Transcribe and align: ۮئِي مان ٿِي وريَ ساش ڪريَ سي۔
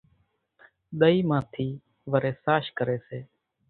ۮئِي 0.99 1.17
مان 1.29 1.41
ٿِي 1.51 1.67
وريَ 2.11 2.31
ساش 2.43 2.65
ڪريَ 2.77 2.97
سي۔ 3.07 3.19